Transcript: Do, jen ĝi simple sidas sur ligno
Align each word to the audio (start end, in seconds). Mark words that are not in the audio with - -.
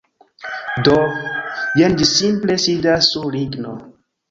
Do, 0.87 0.95
jen 1.81 1.99
ĝi 2.01 2.09
simple 2.15 2.57
sidas 2.65 3.13
sur 3.13 3.31
ligno 3.39 3.79